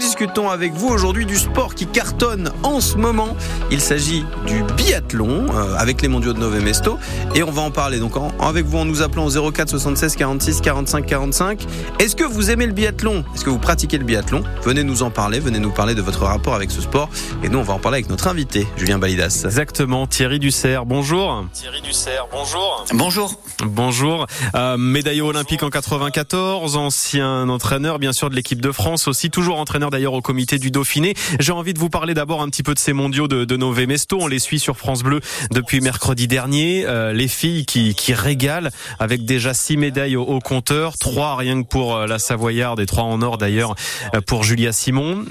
[0.00, 3.36] discutons avec vous aujourd'hui du sport qui cartonne en ce moment.
[3.70, 6.98] Il s'agit du biathlon euh, avec les mondiaux de Nové Mesto
[7.34, 10.60] et on va en parler donc avec vous en nous appelant au 04 76 46
[10.62, 11.66] 45 45.
[11.98, 13.24] Est-ce que vous aimez le biathlon?
[13.34, 14.42] Est-ce que vous pratiquez le biathlon?
[14.62, 17.10] Venez nous en parler, venez nous parler de votre rapport avec ce sport
[17.44, 19.42] et nous on va en parler avec notre invité Julien Balidas.
[19.44, 21.44] Exactement, Thierry Dussert, bonjour.
[21.52, 22.86] Thierry Dussert, bonjour.
[22.94, 23.34] Bonjour.
[23.64, 24.26] Bonjour.
[24.54, 29.58] Euh, médaillé olympique en 94, ancien entraîneur bien sûr de l'équipe de France aussi, toujours
[29.60, 31.14] entraîneur d'ailleurs au comité du Dauphiné.
[31.38, 33.86] J'ai envie de vous parler d'abord un petit peu de ces mondiaux de, de Nové
[33.86, 34.18] Mesto.
[34.20, 35.20] On les suit sur France Bleu
[35.50, 36.84] depuis mercredi dernier.
[36.86, 41.68] Euh, les filles qui, qui régalent avec déjà six médailles au, compteur, trois rien que
[41.68, 43.74] pour euh, la Savoyarde et trois en or d'ailleurs
[44.14, 45.24] euh, pour Julia Simon.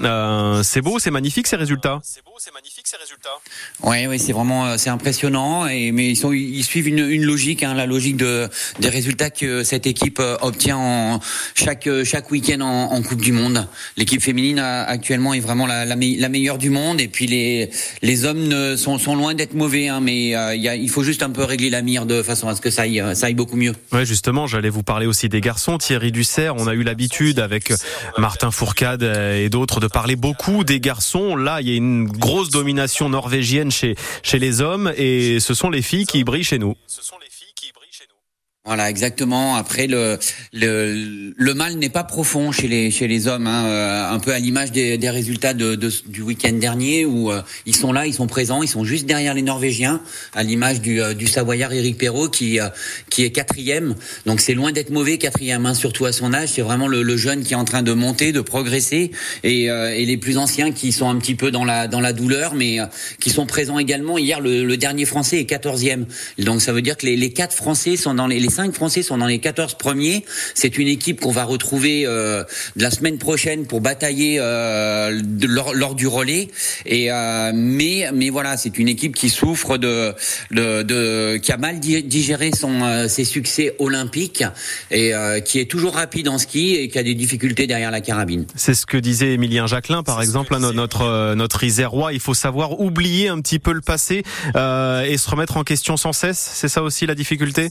[0.62, 2.00] C'est beau, c'est magnifique ces résultats?
[2.42, 3.28] C'est magnifique ces résultats.
[3.82, 5.66] Ouais, oui, c'est vraiment c'est impressionnant.
[5.66, 8.48] Et mais ils sont ils suivent une, une logique, hein, la logique de
[8.78, 11.20] des résultats que cette équipe obtient en
[11.54, 13.68] chaque chaque week-end en, en Coupe du Monde.
[13.98, 16.98] L'équipe féminine actuellement est vraiment la, la, la, meilleure du monde.
[16.98, 17.68] Et puis les
[18.00, 21.02] les hommes ne, sont sont loin d'être mauvais, hein, mais euh, y a, il faut
[21.02, 23.34] juste un peu régler la mire de façon à ce que ça aille ça aille
[23.34, 23.74] beaucoup mieux.
[23.92, 25.76] Ouais, justement, j'allais vous parler aussi des garçons.
[25.76, 27.70] Thierry Dussert, on a eu l'habitude avec
[28.16, 31.36] Martin Fourcade et d'autres de parler beaucoup des garçons.
[31.36, 35.70] Là, il y a une grosse domination norvégienne chez chez les hommes et ce sont
[35.70, 36.74] les filles qui brillent chez nous.
[36.86, 38.59] Ce sont les filles qui brillent chez nous.
[38.70, 39.56] Voilà, exactement.
[39.56, 40.16] Après, le
[40.52, 44.38] le, mal n'est pas profond chez les chez les hommes, hein, euh, un peu à
[44.38, 48.68] l'image des, résultats du week-end dernier où euh, ils sont là, ils sont présents, ils
[48.68, 50.00] sont juste derrière les Norvégiens,
[50.36, 52.60] à l'image du, euh, du Savoyard Eric Perrault qui
[53.10, 53.96] qui est quatrième.
[54.24, 56.50] Donc c'est loin d'être mauvais quatrième, hein, surtout à son âge.
[56.50, 59.10] C'est vraiment le, le, jeune qui est en train de monter, de progresser,
[59.42, 62.54] et, et les plus anciens qui sont un petit peu dans la dans la douleur,
[62.54, 62.78] mais
[63.18, 64.16] qui sont présents également.
[64.16, 66.06] Hier, le, le dernier Français est quatorzième.
[66.38, 69.02] Donc ça veut dire que les, les quatre Français sont dans les, les cinq Français
[69.02, 70.22] sont dans les 14 premiers.
[70.54, 72.44] C'est une équipe qu'on va retrouver euh,
[72.76, 76.48] la semaine prochaine pour batailler euh, de, lors, lors, du relais.
[76.84, 80.12] Et euh, mais mais voilà, c'est une équipe qui souffre de,
[80.50, 84.44] de, de qui a mal digéré son euh, ses succès olympiques
[84.90, 88.02] et euh, qui est toujours rapide en ski et qui a des difficultés derrière la
[88.02, 88.44] carabine.
[88.56, 92.12] C'est ce que disait Émilien Jacquelin, par exemple, notre notre, notre Isérois.
[92.12, 94.22] Il faut savoir oublier un petit peu le passé
[94.54, 96.50] et se remettre en question sans cesse.
[96.52, 97.70] C'est ça aussi la difficulté?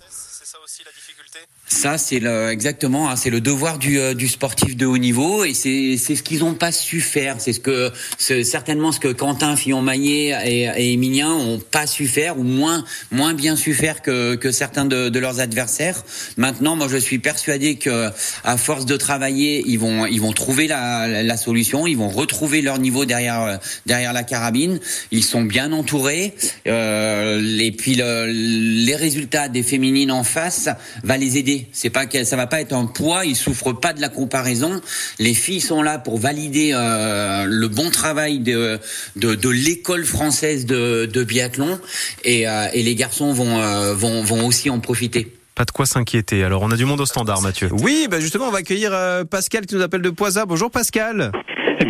[1.72, 5.46] Ça, c'est le, exactement, hein, c'est le devoir du, euh, du, sportif de haut niveau
[5.46, 7.36] et c'est ce qu'ils n'ont pas su faire.
[7.38, 12.08] C'est ce que c'est certainement ce que Quentin Fillon-Maillet et, et Emilien ont pas su
[12.08, 16.04] faire ou moins moins bien su faire que, que certains de, de, leurs adversaires.
[16.38, 18.10] Maintenant, moi, je suis persuadé que
[18.44, 21.86] à force de travailler, ils vont ils vont trouver la, la solution.
[21.86, 24.80] Ils vont retrouver leur niveau derrière derrière la carabine.
[25.12, 26.34] Ils sont bien entourés.
[26.68, 30.70] Euh, et puis le, les résultats des féminines en face
[31.04, 33.26] va les aider c'est pas que ça va pas être un poids.
[33.26, 34.82] Ils souffrent pas de la comparaison.
[35.20, 38.80] Les filles sont là pour valider euh, le bon travail de
[39.16, 41.80] de, de l'école française de, de biathlon
[42.24, 45.86] et, euh, et, les garçons vont, euh, vont vont aussi en profiter pas de quoi
[45.86, 46.46] s'inquiéter.
[46.46, 47.68] Alors, on a du monde au standard, Mathieu.
[47.84, 50.46] Oui, bah justement, on va accueillir euh, Pascal qui nous appelle de Poisa.
[50.46, 51.34] Bonjour Pascal.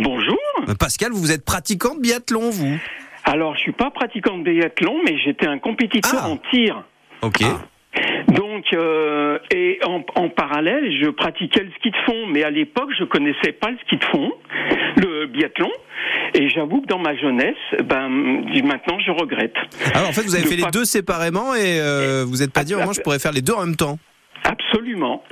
[0.02, 0.36] Bonjour.
[0.76, 2.80] Pascal, vous êtes pratiquant de biathlon, vous?
[3.22, 6.30] Alors, je suis pas pratiquant de biathlon, mais j'étais un compétiteur ah.
[6.30, 6.82] en tir.
[7.22, 7.42] Ok.
[7.44, 7.60] Ah.
[8.28, 12.90] Donc, euh, et en, en, parallèle, je pratiquais le ski de fond, mais à l'époque,
[12.98, 14.32] je connaissais pas le ski de fond,
[14.96, 15.70] le biathlon.
[16.34, 19.56] Et j'avoue que dans ma jeunesse, ben maintenant, je regrette.
[19.94, 22.74] Alors en fait, vous avez fait les deux séparément et euh, vous n'êtes pas dit,
[22.74, 23.98] moi, je pourrais faire les deux en même temps.
[24.44, 25.22] Absolument.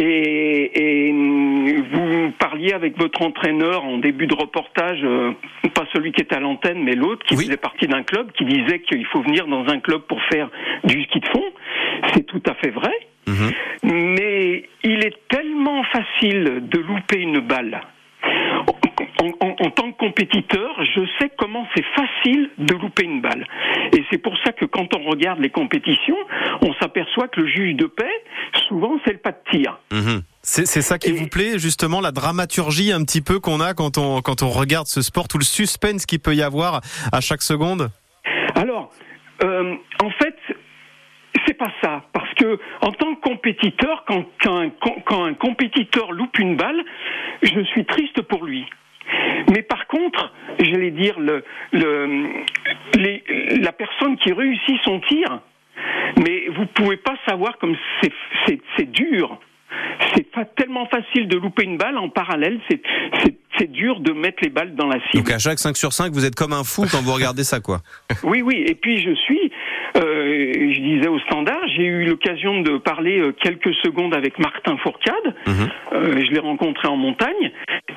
[0.00, 5.32] Et, et, vous parliez avec votre entraîneur en début de reportage, euh,
[5.74, 7.44] pas celui qui est à l'antenne, mais l'autre qui oui.
[7.44, 10.50] faisait partie d'un club, qui disait qu'il faut venir dans un club pour faire
[10.84, 11.44] du ski de fond.
[12.14, 12.92] C'est tout à fait vrai.
[13.26, 13.50] Mmh.
[13.82, 17.80] Mais il est tellement facile de louper une balle.
[19.18, 23.46] En, en, en, tant que compétiteur, je sais comment c'est facile de louper une balle.
[23.92, 26.16] Et c'est pour ça que quand on regarde les compétitions,
[26.62, 28.24] on s'aperçoit que le juge de paix,
[28.68, 29.78] souvent, c'est le pas de tir.
[29.90, 30.20] Mmh.
[30.42, 31.12] C'est ça qui Et...
[31.12, 34.86] vous plaît, justement, la dramaturgie un petit peu qu'on a quand on, quand on regarde
[34.86, 36.80] ce sport, tout le suspense qu'il peut y avoir
[37.12, 37.90] à chaque seconde?
[38.54, 38.90] Alors,
[39.42, 40.36] euh, en fait,
[41.46, 44.70] c'est pas ça, parce que en tant que compétiteur, quand, quand, un,
[45.04, 46.82] quand un compétiteur loupe une balle,
[47.42, 48.64] je suis triste pour lui.
[49.52, 52.26] Mais par contre, j'allais dire, le, le,
[52.96, 53.22] les,
[53.60, 55.40] la personne qui réussit son tir,
[56.18, 57.76] mais vous pouvez pas savoir comme
[58.46, 59.38] c'est dur.
[60.14, 62.60] C'est pas tellement facile de louper une balle en parallèle,
[63.58, 65.24] c'est dur de mettre les balles dans la cible.
[65.24, 67.60] Donc à chaque 5 sur 5, vous êtes comme un fou quand vous regardez ça,
[67.60, 67.80] quoi.
[68.22, 69.52] Oui, oui, et puis je suis
[70.00, 75.34] je disais au standard, j'ai eu l'occasion de parler euh, quelques secondes avec Martin Fourcade.
[75.92, 77.52] Euh, je l'ai rencontré en montagne.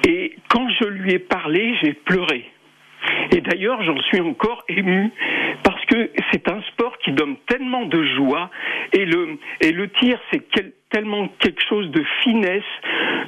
[0.08, 2.46] Et quand je lui ai parlé, j'ai pleuré.
[3.32, 5.10] Et d'ailleurs, j'en suis encore ému
[5.64, 8.50] parce que c'est un sport qui donne tellement de joie
[8.94, 12.64] et le et le tir, c'est quel- tellement quelque chose de finesse,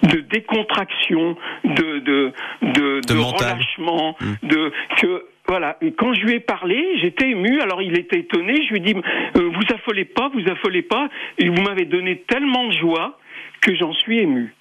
[0.04, 2.32] de décontraction, de de
[2.64, 5.76] de, De relâchement, de que voilà.
[5.82, 7.60] Et quand je lui ai parlé, j'étais ému.
[7.60, 8.56] Alors il était étonné.
[8.66, 11.10] Je lui ai dit euh, vous affolez pas, vous affolez pas.
[11.40, 13.20] Et vous m'avez donné tellement de joie
[13.60, 14.56] que j'en suis ému.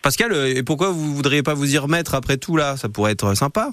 [0.00, 2.76] Pascal, euh, et pourquoi vous voudriez pas vous y remettre après tout là?
[2.76, 3.70] Ça pourrait être sympa.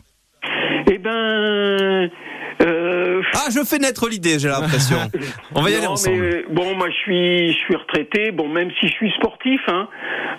[0.92, 2.10] Eh ben.
[2.62, 4.98] Euh, Ah, je fais naître l'idée, j'ai l'impression.
[5.56, 6.18] On va y aller ensemble.
[6.20, 8.32] mais, bon, moi je suis, je suis retraité.
[8.32, 9.88] Bon, même si je suis sportif, hein,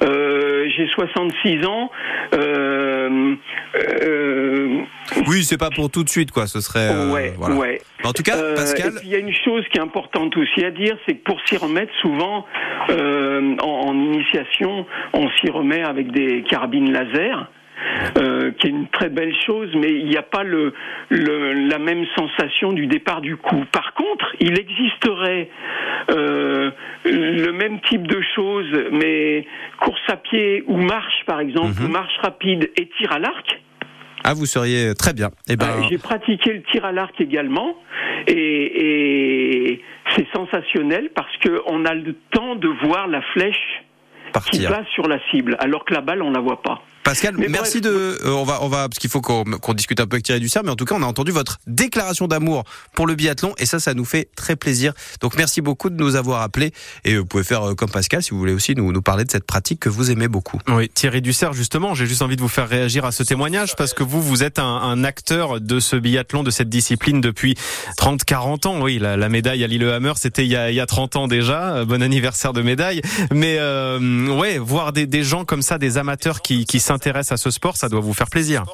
[0.02, 1.90] euh, j'ai 66 ans.
[2.34, 3.36] Euh,
[5.26, 6.46] Oui, c'est pas pour tout de suite, quoi.
[6.46, 6.88] Ce serait.
[6.90, 7.54] euh, ouais, voilà.
[7.56, 7.80] ouais.
[8.04, 8.92] En tout cas, Euh, Pascal.
[9.02, 11.56] il y a une chose qui est importante aussi à dire, c'est que pour s'y
[11.56, 12.46] remettre, souvent
[12.90, 17.50] euh, en, en initiation, on s'y remet avec des carabines laser.
[18.18, 20.74] euh, qui est une très belle chose, mais il n'y a pas le,
[21.08, 23.64] le- la même sensation du départ du coup.
[23.72, 25.48] Par contre, il existerait
[26.10, 26.70] euh,
[27.06, 29.46] le même type de choses, mais
[29.80, 31.86] course à pied ou marche, par exemple, Mhm.
[31.86, 33.60] ou marche rapide et tir à l'arc.
[34.24, 35.30] Ah, vous seriez très bien.
[35.48, 37.76] Eh ben, Euh, J'ai pratiqué le tir à l'arc également
[38.26, 39.82] et, et
[40.16, 43.82] c'est sensationnel parce que on a le temps de voir la flèche
[44.50, 46.82] qui va sur la cible, alors que la balle on la voit pas.
[47.02, 47.92] Pascal, Mais merci bref.
[47.92, 48.18] de.
[48.26, 50.40] euh, on va, on va, parce qu'il faut qu'on qu'on discute un peu avec Thierry
[50.40, 52.64] Dussert, mais en tout cas, on a entendu votre déclaration d'amour
[52.94, 54.92] pour le biathlon, et ça, ça nous fait très plaisir.
[55.20, 56.72] Donc, merci beaucoup de nous avoir appelés,
[57.04, 59.30] et vous pouvez faire euh, comme Pascal si vous voulez aussi nous, nous parler de
[59.30, 60.58] cette pratique que vous aimez beaucoup.
[60.68, 63.94] Oui, Thierry Dussert, justement, j'ai juste envie de vous faire réagir à ce témoignage parce
[63.94, 67.54] que vous, vous êtes un, un acteur de ce biathlon, de cette discipline depuis
[67.96, 68.80] 30, 40 ans.
[68.82, 71.28] Oui, la, la médaille à Lillehammer, c'était il, y a- il y a 30 ans
[71.28, 71.76] déjà.
[71.76, 73.00] Euh, Bon anniversaire de médaille.
[73.32, 77.36] Mais euh, ouais, voir des, des gens comme ça, des amateurs qui, qui s'intéressent à
[77.36, 78.64] ce sport, ça doit vous faire plaisir.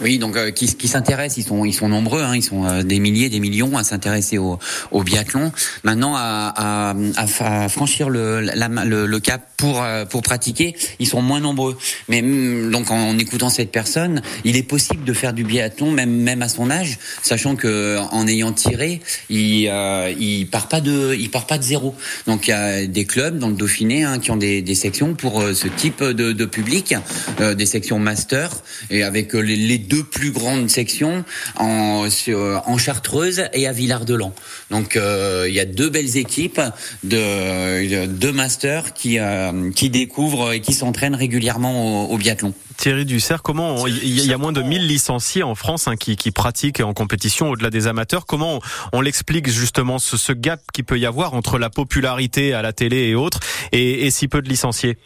[0.00, 2.82] Oui, donc euh, qui, qui s'intéressent, ils sont ils sont nombreux, hein, ils sont euh,
[2.82, 4.58] des milliers, des millions à s'intéresser au,
[4.90, 5.52] au biathlon.
[5.84, 11.22] Maintenant, à, à, à franchir le, le, le cap pour euh, pour pratiquer, ils sont
[11.22, 11.76] moins nombreux.
[12.08, 15.90] Mais hum, donc en, en écoutant cette personne, il est possible de faire du biathlon
[15.90, 20.80] même même à son âge, sachant que en ayant tiré, il euh, il part pas
[20.80, 21.94] de il part pas de zéro.
[22.26, 25.14] Donc il y a des clubs dans le Dauphiné hein, qui ont des, des sections
[25.14, 26.94] pour euh, ce type de, de public,
[27.40, 28.50] euh, des sections master
[28.90, 31.24] et avec euh, les, les deux plus grandes sections
[31.56, 34.34] en sur- en Chartreuse et à Villard-de-Lans.
[34.70, 36.60] Donc euh, il y a deux belles équipes
[37.04, 42.54] de deux masters qui euh, qui découvrent et qui s'entraînent régulièrement au, au biathlon.
[42.76, 45.86] Thierry Dussert, comment il y, a- il y a moins de 1000 licenciés en France
[45.86, 48.24] hein, qui, qui pratiquent en compétition au-delà des amateurs.
[48.24, 48.60] Comment on,
[48.94, 52.72] on l'explique justement ce, ce gap qui peut y avoir entre la popularité à la
[52.72, 53.40] télé et autres
[53.72, 54.96] et, et si peu de licenciés?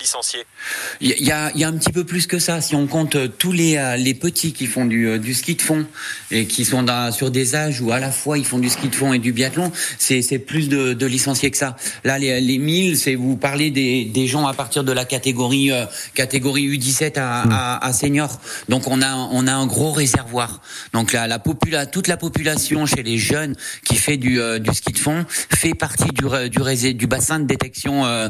[0.00, 0.44] Licenciés.
[1.00, 2.60] Il y a, un petit peu plus que ça.
[2.60, 5.54] Si on compte euh, tous les, euh, les petits qui font du, euh, du ski
[5.54, 5.86] de fond
[6.30, 8.88] et qui sont dans- sur des âges où à la fois ils font du ski
[8.88, 11.76] de fond et du biathlon, c'est plus de, de licenciés que ça.
[12.04, 15.70] Là, les, les 1000, c'est vous parlez des, des gens à partir de la catégorie
[15.70, 15.84] euh,
[16.14, 18.40] catégorie U17 à, à, à senior.
[18.68, 20.62] Donc on a on a un gros réservoir.
[20.94, 23.54] Donc la, la popula, toute la population chez les jeunes
[23.84, 28.04] qui fait du, du ski de fond fait partie du, du, du bassin de détection
[28.06, 28.28] euh,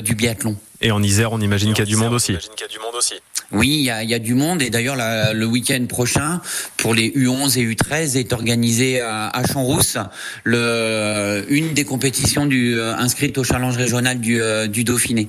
[0.00, 0.56] du biathlon.
[0.84, 2.32] Et en Isère, on imagine qu'il y a du monde aussi.
[2.32, 3.14] J'imagine qu'il y a du monde aussi.
[3.52, 6.40] Oui, il y a, il y a du monde et d'ailleurs le week-end prochain
[6.76, 9.98] pour les U11 et U13 est organisé à, à Champs-Rousse
[10.46, 15.28] une des compétitions du euh, inscrites au challenge régional du, euh, du Dauphiné.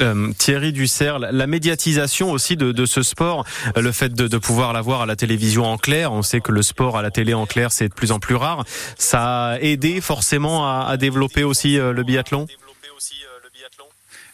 [0.00, 3.44] Euh, Thierry Dussert, la médiatisation aussi de, de ce sport,
[3.76, 6.50] le fait de, de pouvoir la voir à la télévision en clair, on sait que
[6.50, 8.64] le sport à la télé en clair c'est de plus en plus rare,
[8.96, 13.50] ça a aidé forcément à, à développer aussi euh, le biathlon Développer aussi euh, le
[13.52, 13.84] biathlon.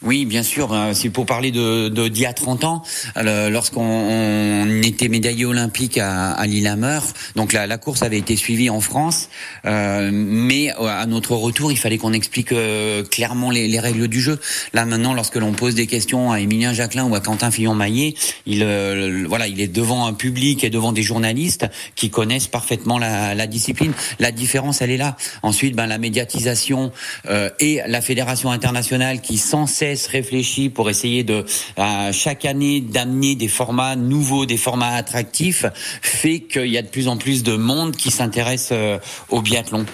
[0.01, 0.71] Oui, bien sûr.
[0.71, 2.83] euh, C'est pour parler de d'il y a 30 ans,
[3.17, 6.99] lorsqu'on on était médaillé olympique à, à Lillehammer.
[7.35, 9.27] Donc la, la course avait été suivie en France,
[9.65, 14.07] euh, mais euh, à notre retour, il fallait qu'on explique euh, clairement les, les règles
[14.07, 14.39] du jeu.
[14.73, 18.13] Là maintenant, lorsque l'on pose des questions à Émilien Jacquelin ou à Quentin Fillon-Maillet,
[18.45, 21.65] il euh, voilà, il est devant un public et devant des journalistes
[21.95, 23.91] qui connaissent parfaitement la, la discipline.
[24.19, 25.17] La différence, elle est là.
[25.43, 26.93] Ensuite, ben la médiatisation
[27.29, 31.45] euh, et la fédération internationale qui sans cesse réfléchit pour essayer de
[31.77, 35.65] à chaque année d'amener des formats nouveaux, des formats attractifs,
[36.01, 39.85] fait qu'il y a de plus en plus de monde qui s'intéresse euh, au biathlon.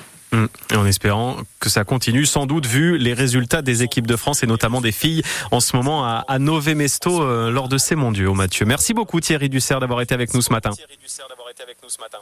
[0.72, 4.44] Et en espérant que ça continue, sans doute vu les résultats des équipes de France
[4.44, 5.22] et notamment des filles
[5.52, 8.66] en ce moment à, à Nové Mesto euh, lors de ces mondiaux, Mathieu.
[8.66, 10.72] Merci beaucoup Thierry Dussert d'avoir été avec nous ce matin.
[10.72, 12.18] Thierry Dussert d'avoir été avec nous ce matin.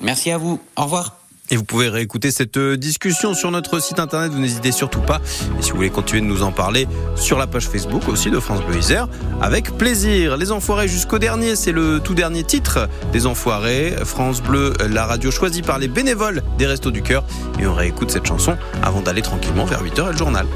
[0.00, 0.60] Merci à vous.
[0.76, 1.21] Au revoir.
[1.52, 5.20] Et vous pouvez réécouter cette euh, discussion sur notre site internet, vous n'hésitez surtout pas.
[5.58, 8.40] Et si vous voulez continuer de nous en parler sur la page Facebook aussi de
[8.40, 9.06] France Bleu Isère,
[9.42, 10.38] avec plaisir.
[10.38, 13.94] Les Enfoirés jusqu'au dernier, c'est le tout dernier titre des Enfoirés.
[14.02, 17.22] France Bleu, la radio choisie par les bénévoles des Restos du Cœur.
[17.60, 20.46] Et on réécoute cette chanson avant d'aller tranquillement vers 8h et le journal.